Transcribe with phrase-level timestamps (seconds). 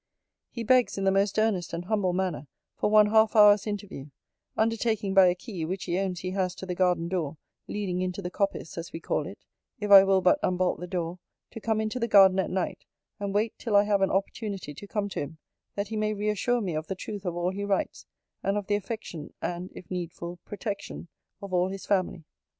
[0.49, 4.09] 'He begs, in the most earnest and humble manner, for one half hour's interview;
[4.57, 8.19] undertaking by a key, which he owns he has to the garden door, leading into
[8.19, 9.37] the coppice, as we call it,
[9.79, 11.19] (if I will but unbolt the door,)
[11.51, 12.83] to come into the garden at night,
[13.19, 15.37] and wait till I have an opportunity to come to him,
[15.75, 18.07] that he may re assure me of the truth of all he writes,
[18.41, 21.09] and of the affection, and, if needful, protection,
[21.43, 22.23] of all his family.